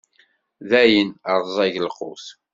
Dayen, 0.69 1.09
rẓag 1.45 1.75
lqut. 1.85 2.25